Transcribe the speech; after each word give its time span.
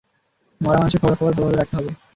মরা 0.61 0.79
মানুষের 0.79 0.99
খবরাখবর 1.01 1.31
ভালোভাবে 1.31 1.57
রাখতে 1.57 1.75
হবে। 1.77 1.91